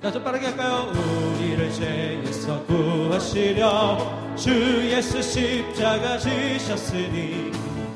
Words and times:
자, 0.00 0.12
좀 0.12 0.22
빠르게 0.22 0.46
할까요? 0.46 0.92
우리를 0.94 1.72
죄에서 1.72 2.62
구하시려 2.66 4.36
주 4.36 4.88
예수 4.92 5.20
십자가 5.20 6.16
지셨으니 6.16 7.50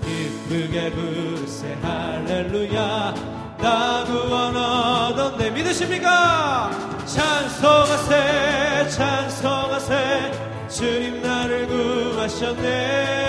기쁘게 0.05 0.91
부르세 0.91 1.73
할렐루야 1.81 3.15
나 3.59 4.05
구원 4.05 4.57
얻었네 4.57 5.51
믿으십니까? 5.53 6.73
찬송하세 7.07 8.89
찬송하세 8.89 10.33
주님 10.69 11.23
나를 11.23 11.69
구하셨네 11.69 13.22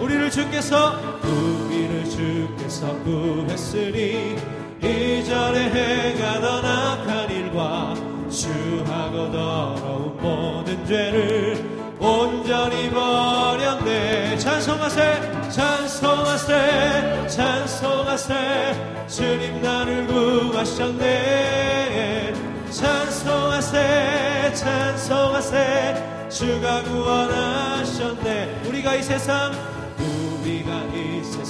우리를 0.00 0.30
주께서 0.30 0.98
우리를 1.22 2.08
주께서 2.08 2.96
구했으니 3.02 4.36
이전에 4.82 5.70
행하던 5.70 6.64
악한 6.64 7.30
일과 7.30 7.94
주하고 8.30 9.30
더러운 9.30 10.16
모든 10.20 10.86
죄를 10.86 11.80
온전히 12.00 12.88
버렸네. 12.90 14.38
찬송하세 14.38 15.50
찬송하세 15.50 17.26
찬송하세. 17.28 19.06
주님 19.06 19.60
나를 19.60 20.06
구하셨네. 20.06 21.12
찬송하세 22.70 24.54
찬송하세. 24.54 26.28
주가 26.30 26.82
구원하셨네. 26.84 28.62
우리가 28.66 28.94
이 28.94 29.02
세상 29.02 29.52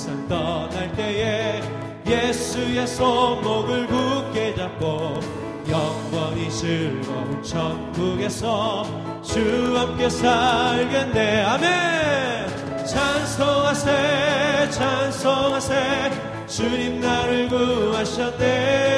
세상 0.01 0.27
떠날 0.29 0.91
때에 0.93 1.61
예수의 2.07 2.87
손목을 2.87 3.87
굳게 3.87 4.55
잡고 4.55 5.21
영원히 5.69 6.51
즐거운 6.51 7.43
천국에서 7.43 8.87
주 9.23 9.77
함께 9.77 10.09
살겠네 10.09 11.43
아멘! 11.43 12.87
찬송하세 12.87 14.71
찬송하세. 14.71 16.11
주님 16.47 17.03
나를 17.03 17.51
구하셨네. 17.51 18.95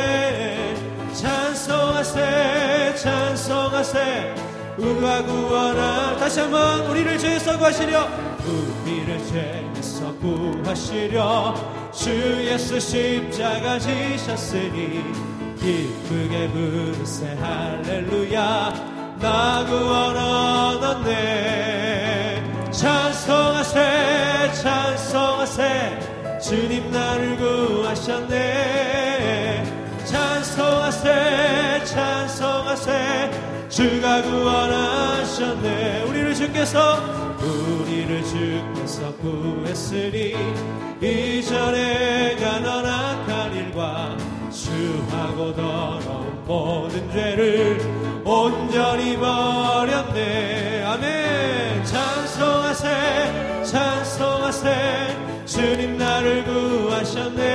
찬송하세 1.14 2.94
찬송하세. 2.94 4.34
우가 4.78 5.24
구하라 5.24 6.16
다시 6.16 6.38
한번 6.40 6.86
우리를 6.86 7.18
죄에서 7.18 7.58
구하시려 7.58 8.08
우리를 8.46 9.18
죄 9.26 9.71
에서 9.82 10.14
구하시려 10.20 11.90
주 11.92 12.10
예수 12.46 12.78
십자가 12.78 13.80
지셨으니 13.80 15.02
기쁘게 15.58 16.48
부르세 16.50 17.34
할렐루야. 17.34 19.16
나 19.18 19.66
구원 19.66 20.16
얻었네 20.16 21.10
찬송하세 22.70 24.52
찬송하세. 24.62 25.98
주님 26.40 26.88
나를 26.92 27.36
구하셨네. 27.36 28.34
찬송하세 30.04 31.84
찬송하세. 31.86 33.30
주가 33.68 34.22
구원하셨네. 34.22 36.04
우리를 36.08 36.34
주께서 36.36 37.31
우리를 37.42 38.24
주께서 38.24 39.12
구했으니 39.16 40.34
이전에 41.00 42.36
가던 42.36 42.86
악한 42.86 43.56
일과 43.56 44.16
주하고 44.50 45.54
더러운 45.54 46.44
모든 46.46 47.10
죄를 47.10 47.78
온전히 48.24 49.16
버렸네. 49.16 50.84
아멘. 50.84 51.84
찬송하세 51.84 53.64
찬송하세. 53.64 55.16
주님 55.46 55.98
나를 55.98 56.44
구하셨네. 56.44 57.48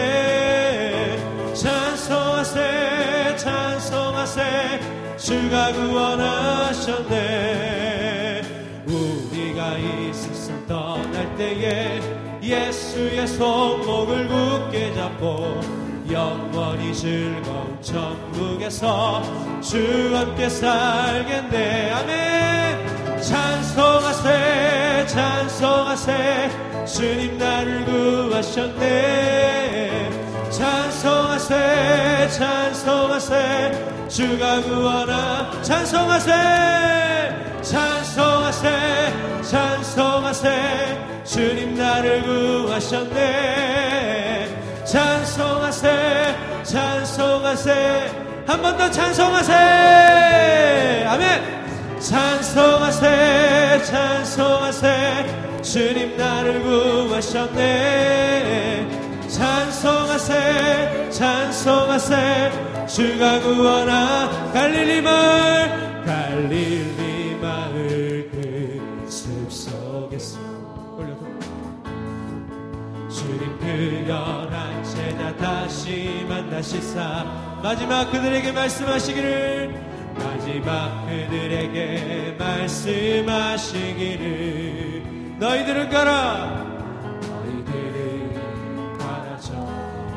찬송하세 1.53 3.35
찬송하세. 3.37 4.97
주가 5.17 5.71
구원하셨네 5.73 7.66
우리가 9.67 9.77
이 9.77 10.13
세상 10.13 10.65
떠날 10.67 11.35
때에 11.35 11.99
예수의 12.41 13.27
손목을 13.27 14.27
굳게 14.27 14.93
잡고 14.93 15.59
영원히 16.09 16.93
즐거운 16.93 17.77
천국에서 17.81 19.21
주 19.61 20.15
함께 20.15 20.47
살겠네 20.47 21.91
아멘. 21.91 23.21
찬송하세 23.21 25.05
찬송하세. 25.07 26.49
주님 26.85 27.37
나를 27.37 27.83
구하셨네. 27.85 28.49
찬송하세 30.49 32.29
찬송하세. 32.29 34.07
주가 34.07 34.61
구하나. 34.61 35.51
찬송하세 35.61 36.31
찬송하세 37.61 38.96
찬송하세. 39.47 41.23
주님 41.23 41.75
나를 41.75 42.21
구하셨네. 42.23 43.15
찬송하세 44.83 46.35
찬송하세. 46.63 47.71
한 48.45 48.61
번 48.61 48.77
더 48.77 48.89
찬송하세. 48.91 49.53
아멘. 51.07 51.25
찬송하세 51.99 53.83
찬송하세. 53.83 55.61
주님 55.61 56.17
나를 56.17 56.61
구하셨네. 56.63 57.65
찬송하세 59.29 61.09
찬송하세. 61.09 62.51
주가 62.87 63.39
구원하 63.41 64.29
갈릴리 64.53 65.01
마을 65.01 66.03
갈릴리 66.05 67.37
마을. 67.41 67.87
그 67.87 67.96
숲속에서 70.17 70.39
올려도 70.97 71.25
주님 73.09 73.57
그 73.59 74.05
열한 74.07 74.83
제자 74.83 75.35
다시 75.37 76.25
만나시사. 76.27 77.23
마지막 77.63 78.11
그들에게 78.11 78.51
말씀하시기를. 78.51 79.81
마지막 80.15 81.05
그들에게 81.07 82.35
말씀하시기를. 82.37 83.77
너희들은 85.39 85.89
가라. 85.89 86.65
너희들은 87.21 88.97
가라. 88.97 89.37
저 89.39 89.55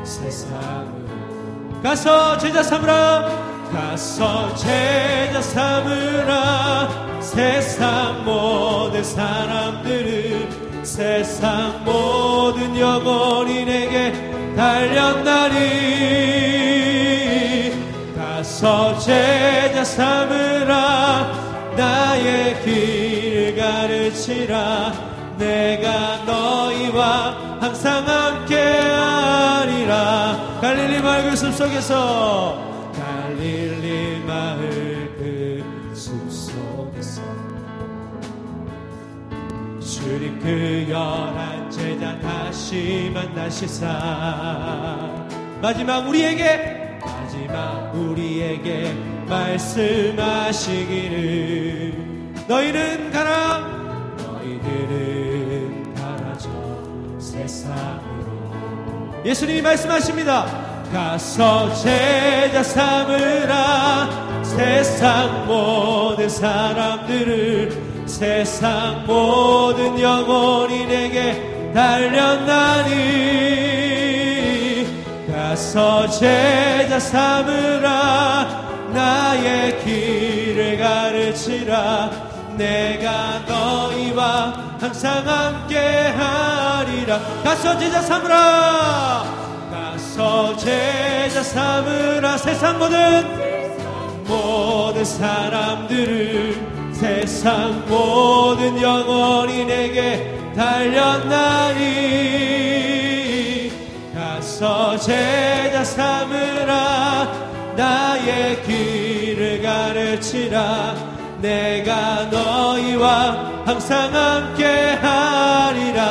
세상을 0.03 1.81
가서 1.81 2.37
제자 2.37 2.61
삼으라 2.61 3.50
가서 3.73 4.53
제자 4.55 5.41
삼으라. 5.41 7.19
세상 7.21 8.25
모든 8.25 9.03
사람들은 9.03 10.83
세상 10.83 11.83
모든 11.85 12.77
영혼이 12.77 13.65
내게 13.65 14.11
달렸나니. 14.55 15.59
가서 18.17 18.97
제자 18.99 19.83
삼으라. 19.83 21.31
나의 21.77 22.61
길을 22.63 23.55
가르치라. 23.55 24.91
내가 25.37 26.17
너희와 26.25 27.57
항상 27.61 28.05
함께하리라. 28.07 29.29
갈릴리 30.59 31.01
마을 31.01 31.29
그 31.29 31.35
숲속에서 31.37 32.70
그 40.41 40.87
열한 40.89 41.69
제자 41.69 42.17
다시 42.19 43.11
만나시사. 43.13 43.85
마지막 45.61 46.07
우리에게 46.07 46.97
마지막 46.99 47.91
우리에게 47.93 48.91
말씀하시기를. 49.27 50.33
너희는 52.47 53.11
가라. 53.11 53.59
너희들은 54.17 55.93
가라 55.93 56.35
저 56.39 56.49
세상으로. 57.19 59.21
예수님이 59.23 59.61
말씀하십니다. 59.61 60.47
가서 60.91 61.71
제자 61.75 62.63
삼으라. 62.63 64.41
세상 64.43 65.45
모든 65.45 66.27
사람들을 66.27 67.90
세상 68.11 69.05
모든 69.07 69.99
영혼이 69.99 70.85
내게 70.85 71.71
달렸나니 71.73 72.91
가서 75.31 76.09
제자 76.09 76.99
삼으라. 76.99 78.91
나의 78.93 79.79
길을 79.83 80.77
가르치라. 80.77 82.11
내가 82.57 83.39
너희와 83.47 84.77
항상 84.79 85.25
함께하리라. 85.27 87.17
가서 87.43 87.79
제자 87.79 88.01
삼으라. 88.01 89.23
가서 89.71 90.57
제자 90.57 91.41
삼으라. 91.41 92.37
세상 92.37 92.77
모든 92.77 93.25
모든 94.27 95.05
사람들을 95.05 96.80
세상 97.01 97.83
모든 97.87 98.79
영혼이 98.79 99.65
내게 99.65 100.37
달렸나니 100.55 101.81
가서 104.13 104.95
제자 104.99 105.83
삼으라. 105.83 107.73
나의 107.75 108.61
길을 108.61 109.63
가르치라. 109.63 110.95
내가 111.41 112.25
너희와 112.25 113.63
항상 113.65 114.13
함께 114.13 114.91
하리라. 115.01 116.05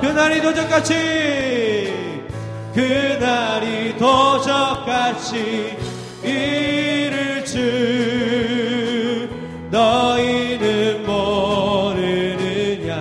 그날이 0.00 0.40
도적같이 0.40 1.92
그날이 2.72 3.98
도적같이 3.98 5.76
너희는 9.74 11.04
모르느냐. 11.04 12.94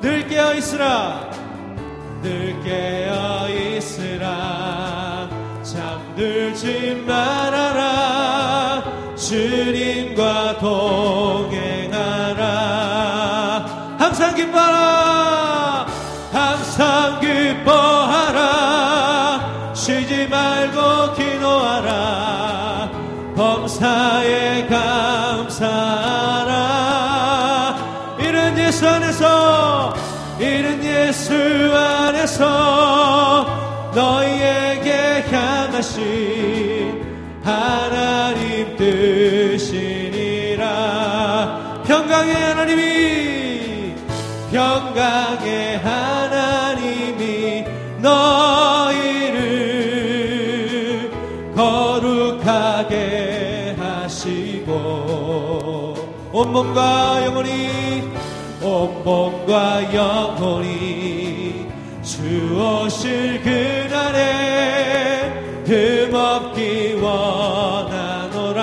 늘 0.00 0.26
깨어 0.26 0.54
있으라. 0.54 1.30
늘 2.22 2.58
깨어 2.64 3.50
있으라. 3.50 5.28
잠들지 5.62 7.04
말아라. 7.06 8.82
주님과 9.14 10.56
동행하라. 10.58 11.66
항상 13.98 14.34
기뻐라 14.34 14.89
예수 28.80 28.88
안에서 28.88 29.94
이런 30.38 30.82
예수 30.82 31.34
안에서 31.76 33.44
너희에게 33.94 35.22
향하신 35.30 37.04
하나님 37.44 38.74
뜻이니라. 38.78 40.62
평강의 41.86 42.34
하나님이 42.34 43.94
평강의 44.50 45.78
하나님이 45.80 47.66
너희를 48.00 49.50
거룩하게 51.54 52.96
하시고 53.78 54.80
온몸과 56.32 57.26
영혼이 57.26 57.90
온 58.62 59.02
몸과 59.02 59.82
영혼이 59.94 61.66
주 62.02 62.20
오실 62.84 63.42
그날에 63.42 65.32
흠없기 65.66 66.94
원하노라. 67.00 68.60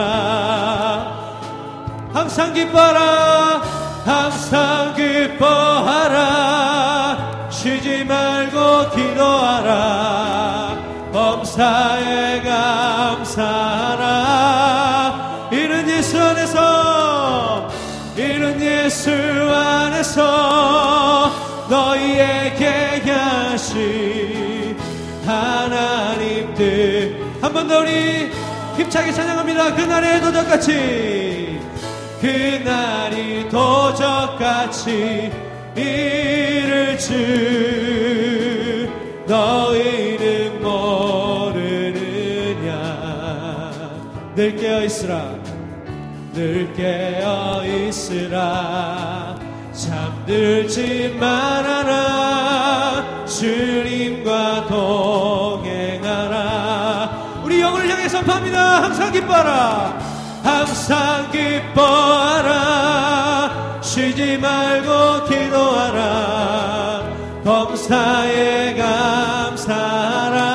항상 2.13 2.53
기뻐라 2.53 3.61
항상 4.05 4.94
기뻐하라. 4.95 6.27
쉬지 7.50 8.05
말고 8.05 8.91
기도하라. 8.91 10.77
범사에 11.11 12.41
감사하라. 12.41 13.97
이런 15.51 15.89
예수 15.89 16.21
안에서 16.21 16.76
이런 18.17 18.59
예수 18.61 19.11
안에서 19.11 20.21
너희에게 21.69 23.01
하신 23.11 24.77
하나님 25.25 26.53
뜻한 26.55 27.53
번 27.53 27.67
더 27.67 27.79
우리 27.79 28.29
힘차게 28.77 29.11
찬양합니다. 29.11 29.75
그날의 29.75 30.21
도적같이 30.21 31.59
그날이 32.21 33.49
도적같이 33.49 35.29
이를 35.75 36.97
줄 36.97 38.89
너희는 39.27 40.61
모르느냐. 40.61 42.71
늘 44.35 44.55
깨어있으라 44.55 45.35
늘 46.38 46.72
깨어 46.75 47.66
있으라. 47.66 49.36
잠들지 49.74 51.18
말아라. 51.19 53.25
주님과 53.25 54.68
동행하라. 54.68 56.44
우리 57.44 57.60
영을 57.60 57.89
향해 57.89 58.07
선포합니다. 58.07 58.84
항상 58.84 59.12
기뻐라. 59.12 59.98
항상 60.44 61.31
기뻐하라. 61.31 62.62
쉬지 63.81 64.38
말고 64.38 65.25
기도하라. 65.25 67.01
범사에 67.45 68.75
감사하라. 68.75 70.45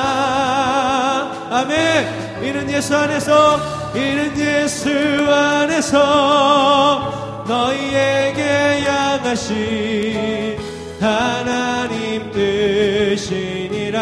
아멘. 1.51 2.41
이는 2.41 2.71
예수 2.71 2.95
안에서 2.95 3.59
이는 3.93 4.31
예수 4.37 4.52
안에서 4.63 7.43
너희에게 7.45 8.85
양하신 8.85 10.57
하나님 11.01 12.31
뜻이니라. 12.31 13.99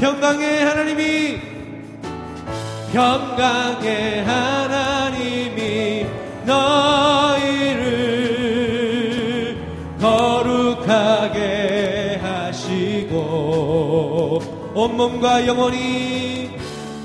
평강의 0.00 0.64
하나님이 0.64 1.42
평강의 2.90 4.24
하나님이 4.24 6.06
너희를 6.46 7.84
거룩하게 10.00 11.38
하시고 12.22 13.20
온몸과 14.74 15.46
영혼이 15.46 16.54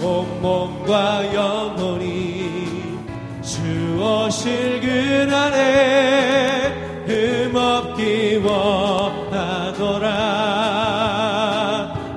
온몸과 0.01 1.33
영혼이 1.33 2.99
주오실 3.41 4.81
그날에 4.81 6.73
흠없기 7.05 8.37
원하노라. 8.43 10.09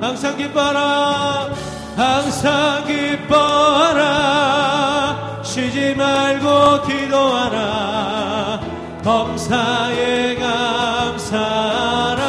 항상 0.01 0.37
기뻐라 0.37 1.51
항상 1.97 2.85
기뻐하라. 2.87 4.13
쉬지 5.43 5.95
말고 5.95 6.83
기도하라. 6.83 8.61
범사에 9.03 10.37
감사하라. 10.37 12.23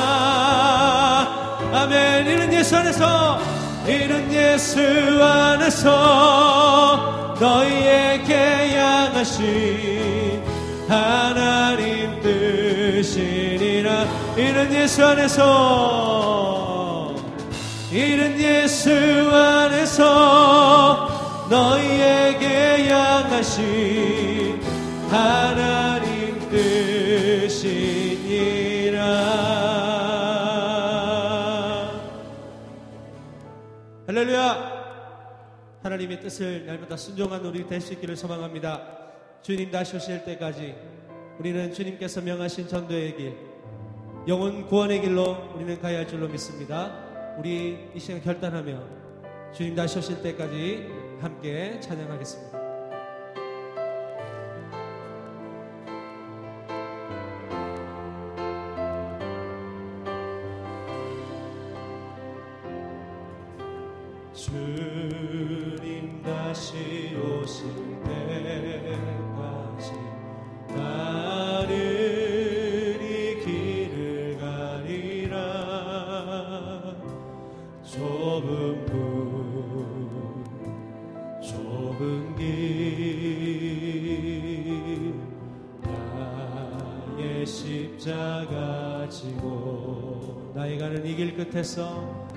아멘. 1.73 2.27
이는 2.27 2.53
예수 2.53 2.75
안에서 2.77 3.39
이는 3.87 4.31
예수 4.33 4.79
안에서 5.21 5.91
너희에게 7.39 8.75
양하신 8.77 10.41
하나님 10.87 12.21
뜻이니라. 12.21 14.05
이는 14.37 14.73
예수 14.73 15.05
안에서 15.05 16.33
이는 17.91 18.39
예수 18.39 18.89
안에서 19.31 21.09
너희에게 21.49 22.89
양하신 22.89 24.61
하나님 25.11 26.39
뜻이 26.49 28.12
하나님의 36.03 36.19
뜻을 36.21 36.65
날마다 36.65 36.97
순종한 36.97 37.45
우리 37.45 37.65
될 37.67 37.79
수 37.79 37.93
있기를 37.93 38.15
소망합니다 38.15 38.81
주님 39.41 39.69
다시 39.71 39.95
오실 39.95 40.23
때까지 40.25 40.75
우리는 41.39 41.73
주님께서 41.73 42.21
명하신 42.21 42.67
전도의 42.67 43.17
길 43.17 43.37
영혼 44.27 44.65
구원의 44.67 45.01
길로 45.01 45.51
우리는 45.55 45.79
가야 45.81 45.99
할 45.99 46.07
줄로 46.07 46.27
믿습니다. 46.29 47.35
우리 47.37 47.89
이 47.93 47.99
시간 47.99 48.21
결단하며 48.21 48.81
주님 49.53 49.75
다시 49.75 49.99
오실 49.99 50.21
때까지 50.21 50.87
함께 51.19 51.79
찬양하겠습니다. 51.81 52.63
주님 64.33 65.92
다시 66.53 67.17
오실 67.17 67.65
때까지 68.05 69.91
나는 70.67 71.73
이 73.01 73.39
길을 73.43 74.37
가리라. 74.39 75.33
좁은 77.81 78.85
문 78.85 80.45
좁은 81.41 82.35
길 82.35 82.45
나의 87.17 87.47
십자가 87.47 89.09
지고 89.09 90.51
나의 90.53 90.77
가는 90.77 91.03
이 91.03 91.15
길 91.15 91.35
끝에서 91.35 92.27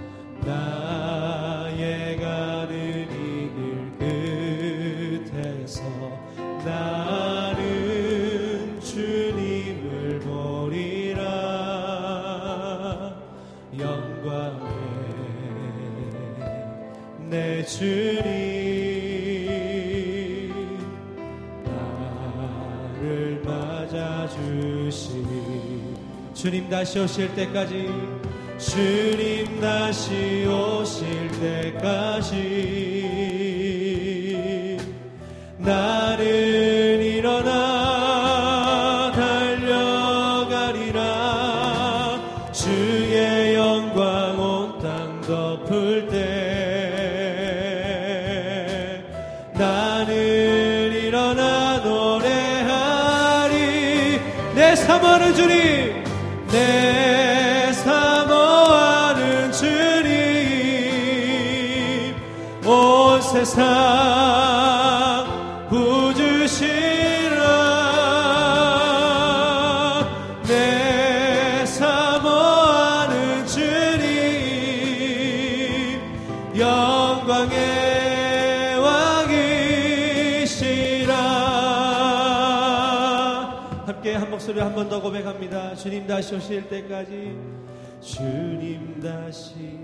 나의 0.41 2.17
가는 2.17 3.26
주님 26.47 26.71
다시 26.71 27.01
오실 27.01 27.35
때까지 27.35 27.91
주님 28.57 29.61
다시 29.61 30.47
오실 30.47 31.29
때까지 31.41 32.37
나는 35.59 37.03
일어나 37.03 37.51
달려가리라. 39.11 41.01
주의 42.53 43.57
영광 43.57 44.39
온 44.39 44.79
땅 44.79 45.21
덮을 45.23 46.07
때 46.07 46.15
나는 49.55 50.15
일어나 50.93 51.79
노래하리. 51.79 53.51
내 54.55 54.77
사모하는 54.77 55.35
주님 55.35 56.06
내 56.51 57.73
사모하는 57.73 59.53
주님 59.53 60.07
온 62.65 63.21
세상 63.21 63.65
구주시라. 65.69 67.43
내 70.47 71.67
사모하는 71.67 73.47
주님 73.47 73.61
영광의 76.59 77.86
한 84.17 84.31
목소리 84.31 84.61
한 84.61 84.75
번 84.75 84.89
더 84.89 85.01
고백합니다. 85.01 85.75
주님 85.75 86.07
다시 86.07 86.35
오실 86.35 86.69
때까지. 86.69 87.37
주님 88.01 89.01
다시 89.01 89.79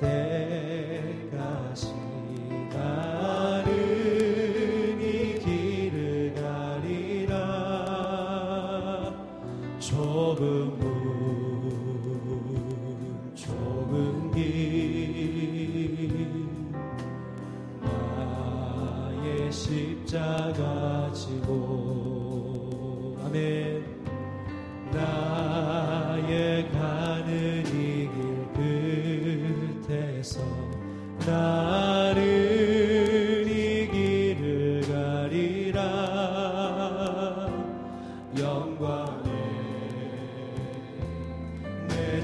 때까지 0.00 1.92
나는 2.72 4.29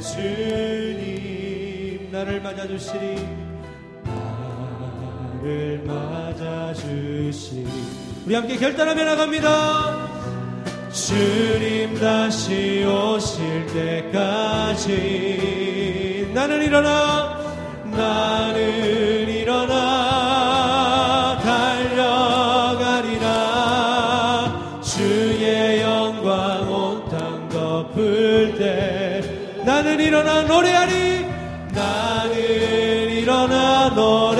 주님 0.01 1.77
나를 2.13 2.41
맞아주시리. 2.41 3.17
나를 5.43 5.83
맞아주시리. 5.87 7.67
우리 8.27 8.35
함께 8.35 8.57
결단하며 8.57 9.05
나갑니다. 9.05 10.07
주님 10.91 11.95
다시 12.01 12.85
오실 12.85 13.67
때까지 14.13 14.87
나는 16.35 16.63
일어나 16.63 17.39
나는 17.85 19.29
일어나 19.29 19.36
나는 29.87 30.05
일어나 30.05 30.43
노래하리. 30.43 31.25
나는 31.73 32.35
일어나 33.13 33.89
노래 33.95 34.36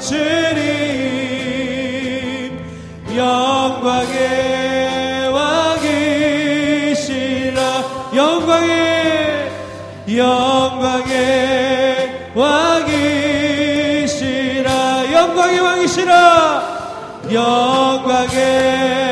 주님 0.00 0.56
영광의 3.16 5.28
왕이시라. 5.32 7.60
영광의 8.14 9.50
영광의 10.08 12.30
왕이시라. 12.34 13.00
영광의 15.12 15.60
왕이시라. 15.60 16.62
영광의 17.32 19.05